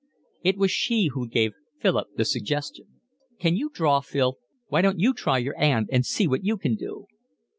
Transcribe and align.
It 0.41 0.57
was 0.57 0.71
she 0.71 1.11
who 1.13 1.27
gave 1.27 1.53
Philip 1.77 2.07
the 2.17 2.25
suggestion: 2.25 2.87
"Can 3.37 3.55
you 3.55 3.69
draw, 3.71 3.99
Phil? 4.01 4.39
Why 4.67 4.81
don't 4.81 4.99
you 4.99 5.13
try 5.13 5.37
your 5.37 5.53
'and 5.59 5.87
and 5.91 6.03
see 6.03 6.27
what 6.27 6.43
you 6.43 6.57
can 6.57 6.73
do?" 6.73 7.05